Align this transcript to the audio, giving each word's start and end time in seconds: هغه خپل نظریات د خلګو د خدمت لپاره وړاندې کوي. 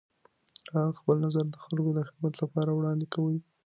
هغه 0.73 0.91
خپل 0.99 1.15
نظریات 1.25 1.49
د 1.51 1.55
خلګو 1.63 1.91
د 1.95 1.99
خدمت 2.07 2.33
لپاره 2.41 2.69
وړاندې 2.73 3.05
کوي. 3.13 3.37